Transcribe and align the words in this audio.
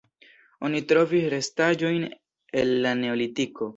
Oni 0.69 0.81
trovis 0.91 1.27
restaĵojn 1.33 2.07
el 2.63 2.73
la 2.87 2.95
neolitiko. 3.03 3.69